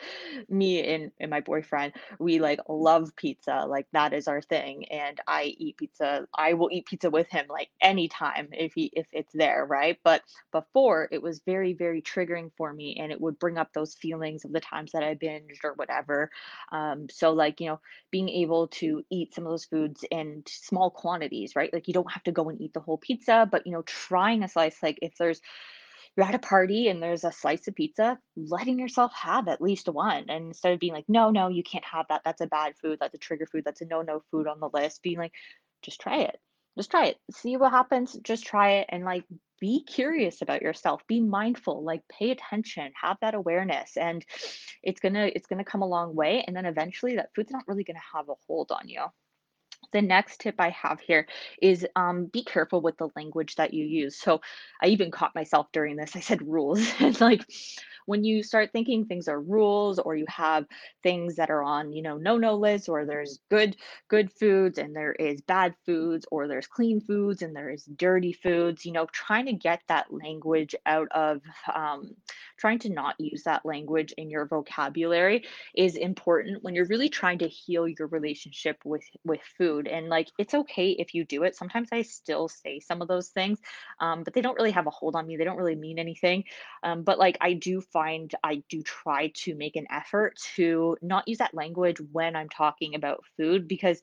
me 0.50 0.82
and, 0.86 1.10
and 1.18 1.30
my 1.30 1.40
boyfriend 1.40 1.94
we 2.18 2.38
like 2.38 2.60
love 2.68 3.14
pizza 3.16 3.64
like 3.66 3.86
that 3.92 4.12
is 4.12 4.28
our 4.28 4.42
thing 4.42 4.84
and 4.90 5.20
i 5.26 5.54
eat 5.58 5.76
pizza 5.78 6.26
i 6.36 6.52
will 6.52 6.68
eat 6.70 6.84
pizza 6.84 7.08
with 7.08 7.28
him 7.30 7.46
like 7.48 7.68
anytime 7.80 8.48
if 8.52 8.74
he 8.74 8.90
if 8.92 9.06
it's 9.12 9.32
there 9.32 9.64
right? 9.64 9.98
But 10.04 10.22
before 10.52 11.08
it 11.10 11.22
was 11.22 11.40
very 11.46 11.72
very 11.72 12.02
triggering 12.02 12.50
for 12.58 12.72
me 12.72 12.98
and 13.00 13.10
it 13.10 13.20
would 13.20 13.38
bring 13.38 13.56
up 13.56 13.72
those 13.72 13.94
feelings 13.94 14.44
of 14.44 14.52
the 14.52 14.60
times 14.60 14.92
that 14.92 15.02
i 15.02 15.14
binged 15.14 15.64
or 15.64 15.72
whatever. 15.74 16.30
Um 16.72 17.06
so 17.10 17.32
like 17.32 17.60
you 17.60 17.68
know 17.68 17.80
being 18.10 18.28
able 18.28 18.68
to 18.68 19.02
eat 19.10 19.34
some 19.34 19.46
of 19.46 19.50
those 19.50 19.64
foods 19.64 20.04
in 20.10 20.42
small 20.46 20.90
quantities 20.90 21.56
right? 21.56 21.72
Like 21.72 21.88
you 21.88 21.94
don't 21.94 22.10
have 22.12 22.22
to 22.24 22.32
go 22.32 22.48
and 22.50 22.60
eat 22.60 22.74
the 22.74 22.80
whole 22.80 22.98
pizza 22.98 23.48
but 23.50 23.66
you 23.66 23.72
know 23.72 23.82
trying 23.82 24.42
a 24.42 24.48
slice 24.48 24.82
like 24.82 24.98
if 25.02 25.16
there's 25.16 25.40
you're 26.16 26.26
at 26.26 26.34
a 26.34 26.38
party 26.38 26.88
and 26.88 27.02
there's 27.02 27.24
a 27.24 27.32
slice 27.32 27.68
of 27.68 27.74
pizza, 27.74 28.18
letting 28.36 28.78
yourself 28.78 29.12
have 29.14 29.48
at 29.48 29.60
least 29.60 29.88
one. 29.88 30.24
And 30.28 30.46
instead 30.46 30.72
of 30.72 30.80
being 30.80 30.94
like, 30.94 31.04
no, 31.08 31.30
no, 31.30 31.48
you 31.48 31.62
can't 31.62 31.84
have 31.84 32.06
that. 32.08 32.22
That's 32.24 32.40
a 32.40 32.46
bad 32.46 32.74
food. 32.80 32.98
That's 33.00 33.14
a 33.14 33.18
trigger 33.18 33.46
food. 33.46 33.64
That's 33.64 33.82
a 33.82 33.86
no 33.86 34.02
no 34.02 34.22
food 34.30 34.46
on 34.46 34.60
the 34.60 34.70
list. 34.72 35.02
Being 35.02 35.18
like, 35.18 35.32
just 35.82 36.00
try 36.00 36.20
it. 36.20 36.38
Just 36.76 36.90
try 36.90 37.06
it. 37.06 37.18
See 37.32 37.56
what 37.56 37.70
happens. 37.72 38.18
Just 38.22 38.46
try 38.46 38.72
it 38.78 38.86
and 38.88 39.04
like 39.04 39.24
be 39.60 39.84
curious 39.84 40.42
about 40.42 40.62
yourself. 40.62 41.02
Be 41.06 41.20
mindful, 41.20 41.82
like 41.84 42.02
pay 42.08 42.30
attention, 42.30 42.92
have 43.00 43.16
that 43.20 43.34
awareness. 43.34 43.96
And 43.96 44.24
it's 44.82 45.00
gonna 45.00 45.30
it's 45.34 45.46
gonna 45.46 45.64
come 45.64 45.82
a 45.82 45.88
long 45.88 46.14
way. 46.14 46.44
And 46.46 46.56
then 46.56 46.66
eventually 46.66 47.16
that 47.16 47.30
food's 47.34 47.52
not 47.52 47.66
really 47.68 47.84
gonna 47.84 47.98
have 48.14 48.28
a 48.28 48.34
hold 48.46 48.72
on 48.72 48.88
you 48.88 49.04
the 49.92 50.02
next 50.02 50.40
tip 50.40 50.56
I 50.58 50.70
have 50.70 51.00
here 51.00 51.26
is 51.62 51.86
um, 51.96 52.26
be 52.26 52.44
careful 52.44 52.80
with 52.80 52.96
the 52.98 53.08
language 53.16 53.56
that 53.56 53.72
you 53.74 53.84
use. 53.84 54.16
So 54.18 54.40
I 54.82 54.88
even 54.88 55.10
caught 55.10 55.34
myself 55.34 55.68
during 55.72 55.96
this. 55.96 56.16
I 56.16 56.20
said 56.20 56.42
rules. 56.42 56.80
it's 57.00 57.20
like 57.20 57.46
when 58.06 58.24
you 58.24 58.42
start 58.42 58.72
thinking 58.72 59.04
things 59.04 59.28
are 59.28 59.40
rules 59.40 59.98
or 59.98 60.16
you 60.16 60.26
have 60.28 60.66
things 61.02 61.36
that 61.36 61.50
are 61.50 61.62
on, 61.62 61.92
you 61.92 62.02
know, 62.02 62.16
no-no 62.16 62.54
lists 62.56 62.88
or 62.88 63.04
there's 63.04 63.40
good 63.50 63.76
good 64.08 64.32
foods 64.32 64.78
and 64.78 64.94
there 64.96 65.12
is 65.12 65.40
bad 65.42 65.74
foods 65.84 66.26
or 66.30 66.48
there's 66.48 66.66
clean 66.66 67.00
foods 67.00 67.42
and 67.42 67.54
there 67.54 67.70
is 67.70 67.84
dirty 67.84 68.32
foods, 68.32 68.86
you 68.86 68.92
know, 68.92 69.06
trying 69.12 69.46
to 69.46 69.52
get 69.52 69.82
that 69.88 70.12
language 70.12 70.74
out 70.86 71.08
of 71.12 71.42
um, 71.74 72.14
trying 72.58 72.78
to 72.78 72.90
not 72.90 73.14
use 73.20 73.42
that 73.44 73.64
language 73.66 74.12
in 74.16 74.30
your 74.30 74.46
vocabulary 74.46 75.44
is 75.74 75.96
important 75.96 76.62
when 76.62 76.74
you're 76.74 76.86
really 76.86 77.08
trying 77.08 77.38
to 77.38 77.48
heal 77.48 77.86
your 77.88 78.08
relationship 78.08 78.78
with 78.84 79.04
with 79.24 79.40
food. 79.58 79.86
And 79.88 80.08
like 80.08 80.28
it's 80.38 80.54
okay 80.54 80.90
if 80.90 81.14
you 81.14 81.24
do 81.24 81.42
it. 81.44 81.56
Sometimes 81.56 81.88
i 81.92 82.02
still 82.02 82.48
say 82.48 82.80
some 82.80 83.02
of 83.02 83.08
those 83.08 83.28
things 83.28 83.58
um, 84.00 84.22
but 84.24 84.34
they 84.34 84.40
don't 84.40 84.56
really 84.56 84.70
have 84.70 84.86
a 84.86 84.90
hold 84.90 85.16
on 85.16 85.26
me. 85.26 85.36
They 85.36 85.44
don't 85.44 85.56
really 85.56 85.74
mean 85.74 85.98
anything. 85.98 86.44
Um, 86.82 87.02
but 87.02 87.18
like 87.18 87.36
i 87.40 87.52
do 87.52 87.80
find 87.96 88.34
i 88.44 88.62
do 88.68 88.82
try 88.82 89.28
to 89.28 89.54
make 89.54 89.74
an 89.74 89.86
effort 89.90 90.36
to 90.54 90.98
not 91.00 91.26
use 91.26 91.38
that 91.38 91.54
language 91.54 91.96
when 92.12 92.36
i'm 92.36 92.48
talking 92.50 92.94
about 92.94 93.24
food 93.38 93.66
because 93.66 94.02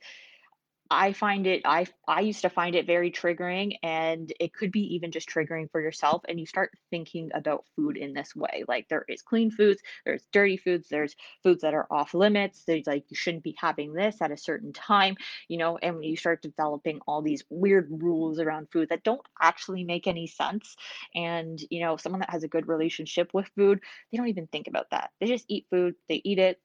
I 0.93 1.13
find 1.13 1.47
it 1.47 1.63
I 1.65 1.87
I 2.07 2.21
used 2.21 2.41
to 2.41 2.49
find 2.49 2.75
it 2.75 2.85
very 2.85 3.11
triggering 3.11 3.77
and 3.81 4.31
it 4.39 4.53
could 4.53 4.71
be 4.71 4.95
even 4.95 5.11
just 5.11 5.27
triggering 5.27 5.71
for 5.71 5.81
yourself 5.81 6.21
and 6.29 6.39
you 6.39 6.45
start 6.45 6.71
thinking 6.91 7.31
about 7.33 7.65
food 7.75 7.97
in 7.97 8.13
this 8.13 8.35
way. 8.35 8.63
Like 8.67 8.87
there 8.89 9.03
is 9.09 9.21
clean 9.23 9.49
foods, 9.49 9.81
there's 10.05 10.27
dirty 10.31 10.57
foods, 10.57 10.89
there's 10.89 11.15
foods 11.41 11.61
that 11.61 11.73
are 11.73 11.87
off 11.89 12.13
limits. 12.13 12.63
There's 12.65 12.85
like 12.85 13.05
you 13.09 13.15
shouldn't 13.15 13.43
be 13.43 13.55
having 13.59 13.93
this 13.93 14.21
at 14.21 14.31
a 14.31 14.37
certain 14.37 14.71
time, 14.71 15.15
you 15.47 15.57
know, 15.57 15.77
and 15.81 15.95
when 15.95 16.03
you 16.03 16.15
start 16.15 16.43
developing 16.43 16.99
all 17.07 17.21
these 17.23 17.43
weird 17.49 17.87
rules 17.89 18.39
around 18.39 18.67
food 18.71 18.89
that 18.89 19.03
don't 19.03 19.21
actually 19.41 19.83
make 19.83 20.07
any 20.07 20.27
sense 20.27 20.75
and 21.15 21.59
you 21.71 21.81
know, 21.81 21.97
someone 21.97 22.19
that 22.19 22.29
has 22.29 22.43
a 22.43 22.47
good 22.47 22.67
relationship 22.67 23.31
with 23.33 23.49
food, 23.55 23.79
they 24.11 24.17
don't 24.17 24.27
even 24.27 24.47
think 24.47 24.67
about 24.67 24.91
that. 24.91 25.09
They 25.19 25.25
just 25.25 25.45
eat 25.47 25.65
food, 25.71 25.95
they 26.07 26.21
eat 26.23 26.39
it, 26.39 26.59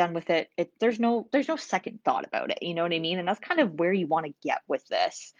done 0.00 0.14
with 0.14 0.30
it. 0.30 0.48
It 0.56 0.72
there's 0.80 0.98
no 0.98 1.28
there's 1.30 1.48
no 1.48 1.56
second 1.56 2.00
thought 2.06 2.24
about 2.26 2.50
it. 2.50 2.62
You 2.62 2.72
know 2.72 2.84
what 2.84 2.94
I 2.94 2.98
mean? 2.98 3.18
And 3.18 3.28
that's 3.28 3.38
kind 3.38 3.60
of 3.60 3.78
where 3.78 3.92
you 3.92 4.06
want 4.06 4.24
to 4.24 4.32
get 4.42 4.62
with 4.66 4.86
this. 4.88 5.34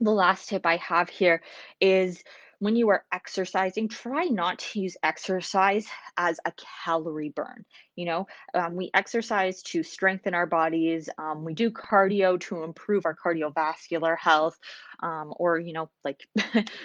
The 0.00 0.10
last 0.10 0.48
tip 0.48 0.66
I 0.66 0.78
have 0.78 1.08
here 1.08 1.42
is 1.80 2.24
when 2.60 2.74
you 2.74 2.88
are 2.88 3.04
exercising, 3.12 3.88
try 3.88 4.24
not 4.24 4.58
to 4.58 4.80
use 4.80 4.96
exercise 5.02 5.86
as 6.16 6.40
a 6.44 6.52
calorie 6.84 7.32
burn. 7.34 7.64
You 7.94 8.06
know, 8.06 8.26
um, 8.54 8.74
we 8.74 8.90
exercise 8.94 9.62
to 9.64 9.82
strengthen 9.82 10.34
our 10.34 10.46
bodies. 10.46 11.08
Um, 11.18 11.44
we 11.44 11.54
do 11.54 11.70
cardio 11.70 12.38
to 12.40 12.64
improve 12.64 13.06
our 13.06 13.16
cardiovascular 13.16 14.16
health, 14.18 14.58
um, 15.00 15.32
or 15.36 15.58
you 15.58 15.72
know, 15.72 15.90
like 16.04 16.26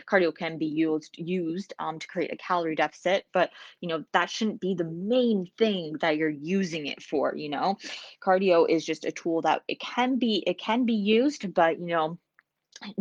cardio 0.09 0.35
can 0.35 0.57
be 0.57 0.67
used 0.67 1.15
used 1.17 1.73
um, 1.79 1.99
to 1.99 2.07
create 2.07 2.33
a 2.33 2.37
calorie 2.37 2.75
deficit. 2.75 3.25
But 3.33 3.49
you 3.81 3.89
know, 3.89 4.03
that 4.13 4.29
shouldn't 4.29 4.61
be 4.61 4.75
the 4.75 4.85
main 4.85 5.47
thing 5.57 5.97
that 6.01 6.17
you're 6.17 6.29
using 6.29 6.87
it 6.87 7.01
for. 7.01 7.35
You 7.35 7.49
know, 7.49 7.77
cardio 8.23 8.69
is 8.69 8.85
just 8.85 9.05
a 9.05 9.11
tool 9.11 9.41
that 9.41 9.63
it 9.67 9.79
can 9.79 10.19
be 10.19 10.43
it 10.45 10.59
can 10.59 10.85
be 10.85 10.93
used, 10.93 11.53
but 11.53 11.79
you 11.79 11.87
know 11.87 12.19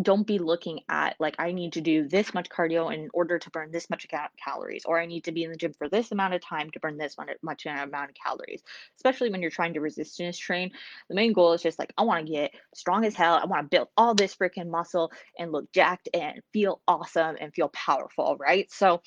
don't 0.00 0.26
be 0.26 0.38
looking 0.38 0.81
at 0.88 1.17
like 1.19 1.37
I 1.38 1.52
need 1.52 1.75
to 1.75 1.81
do 1.81 2.09
this 2.09 2.35
much 2.35 2.49
cardio 2.49 2.93
in 2.93 3.09
order 3.12 3.38
to 3.38 3.50
burn 3.50 3.71
this 3.73 3.91
much 3.91 4.07
ca- 4.11 4.29
calories, 4.43 4.85
or 4.85 5.00
I 5.00 5.07
need 5.07 5.25
to 5.25 5.33
be 5.33 5.45
in 5.45 5.50
the 5.50 5.57
gym 5.57 5.73
for 5.73 5.88
this 5.88 6.12
amount 6.12 6.35
of 6.35 6.41
time 6.41 6.71
to 6.71 6.81
burn 6.81 6.99
this 6.99 7.17
much 7.43 7.67
amount 7.67 8.11
of 8.11 8.14
calories. 8.14 8.62
Especially 8.97 9.31
when 9.31 9.43
you're 9.43 9.50
trying 9.50 9.75
to 9.75 9.81
resistance 9.81 10.38
train, 10.38 10.71
the 11.09 11.14
main 11.14 11.33
goal 11.33 11.52
is 11.52 11.62
just 11.62 11.79
like 11.79 11.93
I 11.97 12.02
want 12.02 12.26
to 12.26 12.33
get 12.33 12.52
strong 12.75 13.05
as 13.05 13.14
hell. 13.14 13.35
I 13.35 13.47
want 13.47 13.71
to 13.71 13.76
build 13.76 13.88
all 13.97 14.14
this 14.14 14.35
freaking 14.35 14.71
muscle 14.71 15.11
and 15.38 15.52
look 15.52 15.71
jacked 15.73 16.09
and 16.14 16.41
feel 16.52 16.81
awesome 16.87 17.37
and 17.41 17.55
feel 17.55 17.69
powerful, 17.69 18.37
right? 18.38 18.71
So 18.71 19.02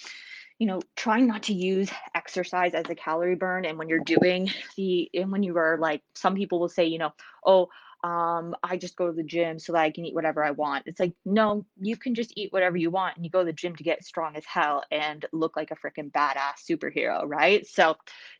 you 0.59 0.67
know, 0.67 0.79
trying 0.95 1.27
not 1.27 1.43
to 1.43 1.53
use 1.53 1.89
exercise 2.13 2.73
as 2.73 2.85
a 2.89 2.95
calorie 2.95 3.35
burn. 3.35 3.65
And 3.65 3.77
when 3.77 3.89
you're 3.89 3.99
doing 3.99 4.49
the, 4.77 5.09
and 5.13 5.31
when 5.31 5.43
you 5.43 5.57
are 5.57 5.77
like, 5.77 6.01
some 6.15 6.35
people 6.35 6.59
will 6.59 6.69
say, 6.69 6.85
you 6.85 6.97
know, 6.97 7.11
oh, 7.45 7.67
um, 8.05 8.55
I 8.61 8.77
just 8.77 8.95
go 8.95 9.07
to 9.07 9.13
the 9.13 9.23
gym 9.23 9.57
so 9.57 9.73
that 9.73 9.81
I 9.81 9.89
can 9.89 10.05
eat 10.05 10.13
whatever 10.13 10.43
I 10.43 10.51
want. 10.51 10.83
It's 10.85 10.99
like, 10.99 11.13
no, 11.25 11.65
you 11.81 11.97
can 11.97 12.13
just 12.13 12.31
eat 12.35 12.53
whatever 12.53 12.77
you 12.77 12.91
want 12.91 13.15
and 13.15 13.25
you 13.25 13.31
go 13.31 13.39
to 13.39 13.45
the 13.45 13.51
gym 13.51 13.75
to 13.77 13.83
get 13.83 14.05
strong 14.05 14.35
as 14.35 14.45
hell 14.45 14.83
and 14.91 15.25
look 15.33 15.57
like 15.57 15.71
a 15.71 15.75
freaking 15.75 16.11
badass 16.11 16.69
superhero, 16.69 17.23
right? 17.25 17.65
So 17.65 17.97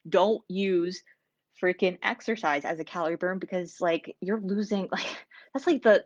don't 0.08 0.44
use 0.48 1.02
freaking 1.60 1.98
exercise 2.04 2.64
as 2.64 2.80
a 2.80 2.84
calorie 2.84 3.16
burn 3.16 3.40
because 3.40 3.82
like 3.82 4.16
you're 4.22 4.40
losing 4.40 4.88
like 4.92 5.08
that's 5.52 5.66
like 5.66 5.82
the 5.82 6.04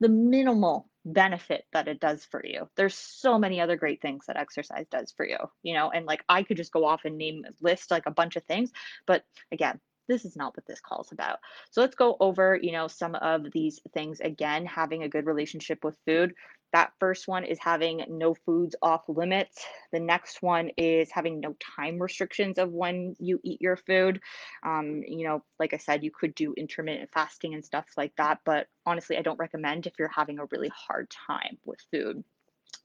the 0.00 0.10
minimal 0.10 0.90
benefit 1.06 1.64
that 1.72 1.88
it 1.88 1.98
does 1.98 2.26
for 2.26 2.44
you. 2.44 2.68
There's 2.76 2.94
so 2.94 3.38
many 3.38 3.58
other 3.58 3.76
great 3.76 4.02
things 4.02 4.26
that 4.26 4.36
exercise 4.36 4.86
does 4.90 5.12
for 5.16 5.26
you, 5.26 5.38
you 5.62 5.72
know, 5.72 5.90
and 5.90 6.04
like 6.04 6.22
I 6.28 6.42
could 6.42 6.58
just 6.58 6.72
go 6.72 6.84
off 6.84 7.06
and 7.06 7.16
name 7.16 7.44
list 7.62 7.90
like 7.90 8.04
a 8.04 8.10
bunch 8.10 8.36
of 8.36 8.44
things, 8.44 8.70
but 9.06 9.24
again, 9.50 9.80
this 10.08 10.24
is 10.24 10.36
not 10.36 10.56
what 10.56 10.66
this 10.66 10.80
call 10.80 11.02
is 11.02 11.12
about. 11.12 11.38
So 11.70 11.80
let's 11.80 11.94
go 11.94 12.16
over, 12.20 12.58
you 12.60 12.72
know, 12.72 12.88
some 12.88 13.14
of 13.14 13.50
these 13.52 13.80
things 13.94 14.20
again, 14.20 14.66
having 14.66 15.02
a 15.02 15.08
good 15.08 15.26
relationship 15.26 15.84
with 15.84 15.96
food. 16.06 16.34
That 16.72 16.92
first 16.98 17.28
one 17.28 17.44
is 17.44 17.58
having 17.58 18.02
no 18.08 18.34
foods 18.34 18.74
off 18.80 19.02
limits. 19.06 19.62
The 19.92 20.00
next 20.00 20.40
one 20.40 20.70
is 20.78 21.10
having 21.10 21.38
no 21.38 21.54
time 21.76 22.00
restrictions 22.00 22.56
of 22.56 22.72
when 22.72 23.14
you 23.18 23.40
eat 23.44 23.60
your 23.60 23.76
food. 23.76 24.20
Um, 24.62 25.02
you 25.06 25.26
know, 25.26 25.44
like 25.58 25.74
I 25.74 25.76
said, 25.76 26.02
you 26.02 26.10
could 26.10 26.34
do 26.34 26.54
intermittent 26.56 27.10
fasting 27.12 27.52
and 27.52 27.64
stuff 27.64 27.84
like 27.98 28.16
that, 28.16 28.40
but 28.46 28.68
honestly, 28.86 29.18
I 29.18 29.22
don't 29.22 29.38
recommend 29.38 29.86
if 29.86 29.92
you're 29.98 30.08
having 30.08 30.38
a 30.38 30.46
really 30.50 30.70
hard 30.74 31.10
time 31.10 31.58
with 31.66 31.78
food. 31.92 32.24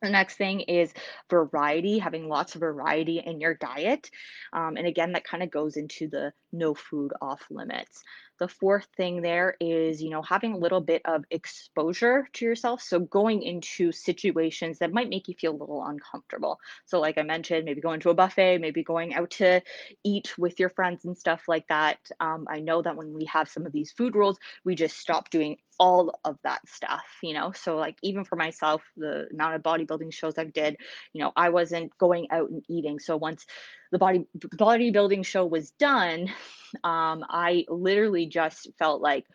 The 0.01 0.09
next 0.09 0.35
thing 0.35 0.61
is 0.61 0.93
variety, 1.29 1.97
having 1.97 2.27
lots 2.27 2.53
of 2.53 2.61
variety 2.61 3.19
in 3.19 3.41
your 3.41 3.55
diet. 3.55 4.11
Um, 4.53 4.77
and 4.77 4.85
again, 4.85 5.13
that 5.13 5.23
kind 5.23 5.41
of 5.41 5.49
goes 5.49 5.75
into 5.75 6.07
the 6.07 6.33
no 6.51 6.73
food 6.73 7.13
off 7.21 7.41
limits. 7.49 8.03
The 8.39 8.47
fourth 8.47 8.87
thing 8.95 9.21
there 9.21 9.55
is, 9.59 10.01
you 10.01 10.09
know, 10.09 10.21
having 10.21 10.53
a 10.53 10.57
little 10.57 10.81
bit 10.81 11.01
of 11.05 11.25
exposure 11.31 12.27
to 12.33 12.45
yourself. 12.45 12.81
So 12.81 12.99
going 12.99 13.41
into 13.41 13.91
situations 13.91 14.79
that 14.79 14.93
might 14.93 15.09
make 15.09 15.27
you 15.27 15.33
feel 15.33 15.53
a 15.53 15.57
little 15.57 15.83
uncomfortable. 15.83 16.59
So, 16.85 16.99
like 16.99 17.17
I 17.17 17.23
mentioned, 17.23 17.65
maybe 17.65 17.81
going 17.81 17.99
to 18.01 18.11
a 18.11 18.13
buffet, 18.13 18.59
maybe 18.59 18.83
going 18.83 19.15
out 19.15 19.31
to 19.31 19.61
eat 20.03 20.37
with 20.37 20.59
your 20.59 20.69
friends 20.69 21.05
and 21.05 21.17
stuff 21.17 21.43
like 21.47 21.67
that. 21.69 21.97
Um, 22.19 22.45
I 22.49 22.59
know 22.59 22.81
that 22.81 22.95
when 22.95 23.13
we 23.13 23.25
have 23.25 23.49
some 23.49 23.65
of 23.65 23.71
these 23.71 23.91
food 23.91 24.15
rules, 24.15 24.37
we 24.63 24.75
just 24.75 24.97
stop 24.97 25.29
doing 25.31 25.57
all 25.79 26.19
of 26.23 26.37
that 26.43 26.67
stuff, 26.67 27.05
you 27.21 27.33
know. 27.33 27.51
So, 27.51 27.77
like, 27.77 27.97
even 28.03 28.23
for 28.23 28.35
myself, 28.35 28.83
the 28.95 29.27
amount 29.31 29.55
of 29.55 29.63
bodybuilding 29.63 30.13
shows 30.13 30.37
I've 30.37 30.53
did, 30.53 30.77
you 31.13 31.21
know, 31.21 31.31
I 31.35 31.49
wasn't 31.49 31.97
going 31.97 32.29
out 32.31 32.49
and 32.49 32.63
eating. 32.67 32.99
So 32.99 33.17
once 33.17 33.45
the 33.91 33.97
body 33.97 34.27
bodybuilding 34.37 35.25
show 35.25 35.45
was 35.45 35.71
done, 35.71 36.29
um, 36.83 37.23
I 37.29 37.65
literally 37.69 38.27
just 38.27 38.69
felt 38.77 39.01
like 39.01 39.25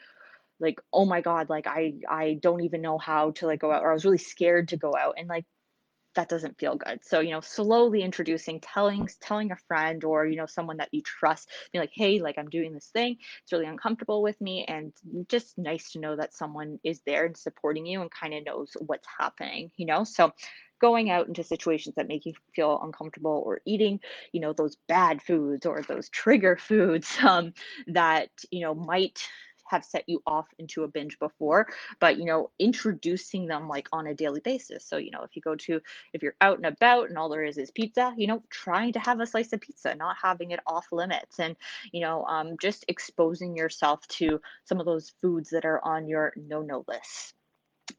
like 0.60 0.80
oh 0.92 1.04
my 1.04 1.20
god 1.20 1.50
like 1.50 1.66
i 1.66 1.92
i 2.08 2.38
don't 2.40 2.60
even 2.60 2.80
know 2.80 2.96
how 2.96 3.32
to 3.32 3.46
like 3.46 3.58
go 3.58 3.72
out 3.72 3.82
or 3.82 3.90
i 3.90 3.94
was 3.94 4.04
really 4.04 4.16
scared 4.16 4.68
to 4.68 4.76
go 4.76 4.94
out 4.96 5.14
and 5.18 5.28
like 5.28 5.44
that 6.14 6.28
doesn't 6.28 6.58
feel 6.58 6.76
good. 6.76 7.00
So 7.04 7.20
you 7.20 7.30
know 7.30 7.40
slowly 7.40 8.02
introducing 8.02 8.60
telling 8.60 9.08
telling 9.20 9.50
a 9.52 9.56
friend 9.56 10.04
or 10.04 10.26
you 10.26 10.36
know 10.36 10.46
someone 10.46 10.76
that 10.78 10.90
you 10.92 11.02
trust 11.02 11.48
be 11.72 11.78
like 11.78 11.92
hey 11.94 12.20
like 12.20 12.38
i'm 12.38 12.48
doing 12.48 12.72
this 12.72 12.90
thing. 12.92 13.16
It's 13.42 13.52
really 13.52 13.66
uncomfortable 13.66 14.22
with 14.22 14.40
me 14.40 14.64
and 14.66 14.92
just 15.28 15.56
nice 15.56 15.92
to 15.92 16.00
know 16.00 16.16
that 16.16 16.34
someone 16.34 16.78
is 16.84 17.00
there 17.06 17.26
and 17.26 17.36
supporting 17.36 17.86
you 17.86 18.02
and 18.02 18.10
kind 18.10 18.34
of 18.34 18.44
knows 18.44 18.76
what's 18.80 19.08
happening 19.18 19.70
you 19.76 19.86
know? 19.86 20.04
So 20.04 20.32
going 20.82 21.10
out 21.10 21.28
into 21.28 21.44
situations 21.44 21.94
that 21.94 22.08
make 22.08 22.26
you 22.26 22.34
feel 22.54 22.80
uncomfortable 22.82 23.42
or 23.46 23.60
eating 23.64 24.00
you 24.32 24.40
know 24.40 24.52
those 24.52 24.76
bad 24.88 25.22
foods 25.22 25.64
or 25.64 25.80
those 25.82 26.08
trigger 26.10 26.56
foods 26.56 27.16
um, 27.22 27.54
that 27.86 28.28
you 28.50 28.60
know 28.60 28.74
might 28.74 29.26
have 29.68 29.84
set 29.84 30.04
you 30.06 30.20
off 30.26 30.48
into 30.58 30.82
a 30.82 30.88
binge 30.88 31.18
before 31.18 31.66
but 32.00 32.18
you 32.18 32.24
know 32.24 32.50
introducing 32.58 33.46
them 33.46 33.68
like 33.68 33.88
on 33.92 34.08
a 34.08 34.14
daily 34.14 34.40
basis. 34.40 34.84
So 34.84 34.98
you 34.98 35.10
know 35.12 35.22
if 35.22 35.34
you 35.34 35.40
go 35.40 35.54
to 35.54 35.80
if 36.12 36.22
you're 36.22 36.34
out 36.40 36.58
and 36.58 36.66
about 36.66 37.08
and 37.08 37.16
all 37.16 37.30
there 37.30 37.44
is 37.44 37.56
is 37.56 37.70
pizza 37.70 38.12
you 38.18 38.26
know 38.26 38.42
trying 38.50 38.92
to 38.94 38.98
have 38.98 39.20
a 39.20 39.26
slice 39.26 39.52
of 39.52 39.60
pizza 39.60 39.94
not 39.94 40.16
having 40.20 40.50
it 40.50 40.60
off 40.66 40.86
limits 40.92 41.38
and 41.38 41.56
you 41.92 42.00
know 42.00 42.24
um, 42.24 42.56
just 42.60 42.84
exposing 42.88 43.56
yourself 43.56 44.06
to 44.08 44.40
some 44.64 44.80
of 44.80 44.84
those 44.84 45.12
foods 45.22 45.48
that 45.50 45.64
are 45.64 45.82
on 45.84 46.08
your 46.08 46.34
no 46.36 46.60
no 46.60 46.84
list 46.88 47.34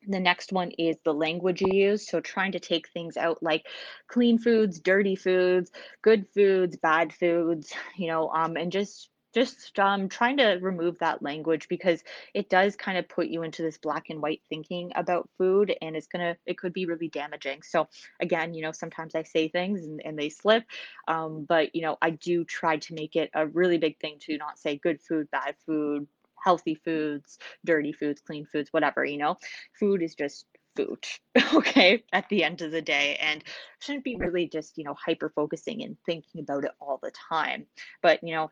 the 0.07 0.19
next 0.19 0.51
one 0.51 0.71
is 0.71 0.97
the 1.03 1.13
language 1.13 1.61
you 1.61 1.71
use. 1.71 2.07
So 2.07 2.19
trying 2.19 2.53
to 2.53 2.59
take 2.59 2.89
things 2.89 3.17
out 3.17 3.41
like 3.41 3.67
clean 4.07 4.37
foods, 4.37 4.79
dirty 4.79 5.15
foods, 5.15 5.71
good 6.01 6.27
foods, 6.33 6.77
bad 6.77 7.13
foods, 7.13 7.73
you 7.95 8.07
know, 8.07 8.29
um, 8.29 8.57
and 8.57 8.71
just 8.71 9.09
just 9.33 9.77
um, 9.79 10.09
trying 10.09 10.37
to 10.37 10.59
remove 10.61 10.99
that 10.99 11.23
language 11.23 11.67
because 11.67 12.03
it 12.33 12.49
does 12.49 12.75
kind 12.75 12.97
of 12.97 13.09
put 13.09 13.27
you 13.27 13.41
into 13.43 13.63
this 13.63 13.77
black 13.77 14.09
and 14.09 14.21
white 14.21 14.41
thinking 14.47 14.91
about 14.95 15.29
food 15.37 15.75
and 15.81 15.95
it's 15.95 16.07
gonna 16.07 16.37
it 16.45 16.57
could 16.57 16.71
be 16.71 16.85
really 16.85 17.07
damaging 17.07 17.61
so 17.63 17.87
again 18.21 18.53
you 18.53 18.61
know 18.61 18.71
sometimes 18.71 19.15
i 19.15 19.23
say 19.23 19.47
things 19.47 19.83
and, 19.85 20.01
and 20.05 20.17
they 20.19 20.29
slip 20.29 20.63
um, 21.07 21.45
but 21.49 21.75
you 21.75 21.81
know 21.81 21.97
i 22.01 22.11
do 22.11 22.43
try 22.45 22.77
to 22.77 22.93
make 22.93 23.15
it 23.15 23.31
a 23.33 23.47
really 23.47 23.77
big 23.77 23.99
thing 23.99 24.17
to 24.19 24.37
not 24.37 24.59
say 24.59 24.77
good 24.77 25.01
food 25.01 25.27
bad 25.31 25.55
food 25.65 26.07
healthy 26.43 26.75
foods, 26.75 27.37
dirty 27.65 27.93
foods, 27.93 28.21
clean 28.21 28.45
foods, 28.51 28.69
whatever, 28.71 29.05
you 29.05 29.17
know. 29.17 29.37
Food 29.79 30.01
is 30.01 30.15
just 30.15 30.45
food, 30.75 31.05
okay, 31.53 32.03
at 32.11 32.27
the 32.29 32.43
end 32.43 32.61
of 32.61 32.71
the 32.71 32.81
day, 32.81 33.17
and 33.21 33.43
shouldn't 33.79 34.03
be 34.03 34.15
really 34.15 34.47
just, 34.47 34.77
you 34.77 34.83
know, 34.83 34.95
hyper 34.95 35.31
focusing 35.35 35.83
and 35.83 35.97
thinking 36.05 36.41
about 36.41 36.65
it 36.65 36.71
all 36.79 36.99
the 37.01 37.11
time. 37.11 37.65
But, 38.01 38.23
you 38.23 38.33
know, 38.33 38.51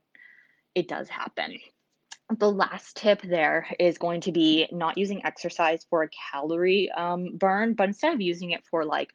it 0.76 0.88
does 0.88 1.10
happen. 1.10 1.58
The 2.38 2.50
last 2.52 2.96
tip 2.96 3.22
there 3.22 3.68
is 3.78 3.98
going 3.98 4.22
to 4.22 4.32
be 4.32 4.68
not 4.72 4.98
using 4.98 5.26
exercise 5.26 5.86
for 5.90 6.04
a 6.04 6.10
calorie 6.32 6.90
um, 6.92 7.36
burn, 7.38 7.74
but 7.74 7.90
instead 7.90 8.14
of 8.14 8.22
using 8.22 8.52
it 8.52 8.66
for 8.66 8.86
like 8.86 9.12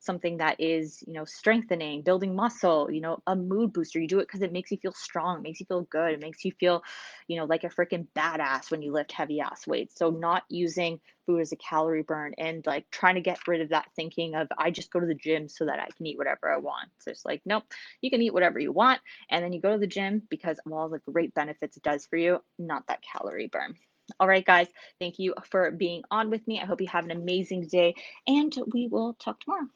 something 0.00 0.38
that 0.38 0.60
is, 0.60 1.02
you 1.06 1.12
know, 1.12 1.24
strengthening, 1.24 2.02
building 2.02 2.34
muscle, 2.34 2.90
you 2.90 3.00
know, 3.00 3.22
a 3.26 3.36
mood 3.36 3.72
booster. 3.72 4.00
You 4.00 4.08
do 4.08 4.18
it 4.18 4.26
because 4.26 4.42
it 4.42 4.52
makes 4.52 4.70
you 4.70 4.78
feel 4.78 4.92
strong, 4.92 5.42
makes 5.42 5.60
you 5.60 5.66
feel 5.66 5.82
good, 5.82 6.14
it 6.14 6.20
makes 6.20 6.44
you 6.44 6.52
feel, 6.58 6.82
you 7.28 7.36
know, 7.36 7.44
like 7.44 7.64
a 7.64 7.68
freaking 7.68 8.06
badass 8.16 8.70
when 8.70 8.82
you 8.82 8.92
lift 8.92 9.12
heavy 9.12 9.40
ass 9.40 9.66
weights. 9.66 9.96
So 9.98 10.10
not 10.10 10.42
using 10.48 11.00
food 11.26 11.40
as 11.40 11.52
a 11.52 11.56
calorie 11.56 12.02
burn 12.02 12.32
and 12.38 12.64
like 12.66 12.86
trying 12.90 13.16
to 13.16 13.20
get 13.20 13.38
rid 13.46 13.60
of 13.60 13.70
that 13.70 13.88
thinking 13.96 14.34
of 14.34 14.48
I 14.56 14.70
just 14.70 14.90
go 14.90 15.00
to 15.00 15.06
the 15.06 15.14
gym 15.14 15.48
so 15.48 15.66
that 15.66 15.78
I 15.78 15.88
can 15.96 16.06
eat 16.06 16.18
whatever 16.18 16.50
I 16.50 16.58
want. 16.58 16.88
So 17.00 17.10
it's 17.10 17.24
like, 17.24 17.42
nope, 17.44 17.64
you 18.00 18.10
can 18.10 18.22
eat 18.22 18.32
whatever 18.32 18.58
you 18.58 18.72
want. 18.72 19.00
And 19.30 19.44
then 19.44 19.52
you 19.52 19.60
go 19.60 19.72
to 19.72 19.78
the 19.78 19.86
gym 19.86 20.22
because 20.30 20.58
of 20.64 20.72
all 20.72 20.88
the 20.88 21.00
great 21.10 21.34
benefits 21.34 21.76
it 21.76 21.82
does 21.82 22.06
for 22.06 22.16
you, 22.16 22.38
not 22.58 22.86
that 22.88 23.02
calorie 23.02 23.48
burn. 23.48 23.74
All 24.20 24.28
right, 24.28 24.44
guys, 24.44 24.68
thank 25.00 25.18
you 25.18 25.34
for 25.50 25.70
being 25.72 26.02
on 26.10 26.30
with 26.30 26.46
me. 26.46 26.60
I 26.60 26.64
hope 26.64 26.80
you 26.80 26.86
have 26.88 27.04
an 27.04 27.10
amazing 27.10 27.66
day, 27.66 27.94
and 28.26 28.56
we 28.72 28.86
will 28.86 29.14
talk 29.14 29.40
tomorrow. 29.40 29.66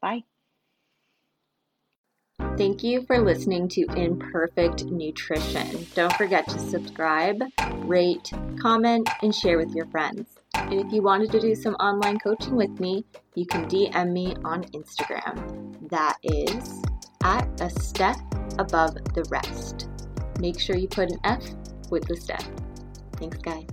Bye. 0.00 0.22
Thank 2.56 2.82
you 2.82 3.02
for 3.06 3.20
listening 3.20 3.68
to 3.70 3.86
Imperfect 3.96 4.84
Nutrition. 4.84 5.86
Don't 5.94 6.12
forget 6.14 6.46
to 6.48 6.58
subscribe, 6.58 7.42
rate, 7.86 8.30
comment, 8.60 9.08
and 9.22 9.34
share 9.34 9.58
with 9.58 9.74
your 9.74 9.86
friends. 9.86 10.39
And 10.54 10.74
if 10.74 10.92
you 10.92 11.02
wanted 11.02 11.30
to 11.32 11.40
do 11.40 11.54
some 11.54 11.74
online 11.74 12.18
coaching 12.18 12.56
with 12.56 12.80
me, 12.80 13.04
you 13.34 13.46
can 13.46 13.66
DM 13.66 14.12
me 14.12 14.34
on 14.44 14.64
Instagram. 14.64 15.88
That 15.90 16.16
is 16.22 16.82
at 17.22 17.60
a 17.60 17.70
step 17.70 18.16
above 18.58 18.94
the 19.14 19.24
rest. 19.30 19.88
Make 20.38 20.58
sure 20.58 20.76
you 20.76 20.88
put 20.88 21.10
an 21.10 21.18
F 21.24 21.44
with 21.90 22.06
the 22.06 22.16
step. 22.16 22.42
Thanks, 23.16 23.38
guys. 23.38 23.66